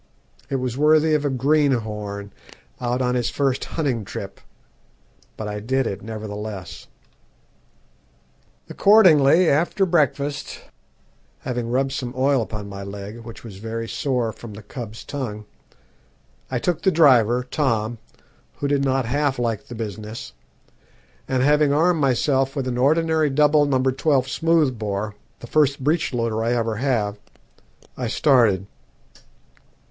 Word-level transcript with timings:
It 0.49 0.55
was 0.55 0.79
worthy 0.79 1.13
of 1.13 1.25
a 1.25 1.29
greenhorn 1.29 2.33
out 2.79 3.03
on 3.03 3.13
his 3.13 3.29
first 3.29 3.63
hunting 3.65 4.03
trip; 4.03 4.41
but 5.37 5.47
I 5.47 5.59
did 5.59 5.85
it 5.85 6.01
nevertheless. 6.01 6.87
Accordingly 8.67 9.47
after 9.47 9.85
breakfast, 9.85 10.61
having 11.41 11.69
rubbed 11.69 11.91
some 11.91 12.15
oil 12.17 12.41
upon 12.41 12.67
my 12.67 12.81
leg, 12.81 13.19
which 13.19 13.43
was 13.43 13.57
very 13.57 13.87
sore 13.87 14.31
from 14.31 14.55
the 14.55 14.63
cub's 14.63 15.05
tongue, 15.05 15.45
I 16.49 16.57
took 16.57 16.81
the 16.81 16.89
driver, 16.89 17.43
Tom, 17.43 17.99
who 18.55 18.67
did 18.67 18.83
not 18.83 19.05
half 19.05 19.37
like 19.37 19.67
the 19.67 19.75
business, 19.75 20.33
and 21.27 21.43
having 21.43 21.71
armed 21.71 22.01
myself 22.01 22.55
with 22.55 22.67
an 22.67 22.79
ordinary 22.79 23.29
double 23.29 23.67
No. 23.67 23.77
12 23.83 24.27
smoothbore, 24.27 25.13
the 25.41 25.45
first 25.45 25.83
breechloader 25.83 26.43
I 26.43 26.53
ever 26.53 26.77
had, 26.77 27.19
I 27.95 28.07
started. 28.07 28.65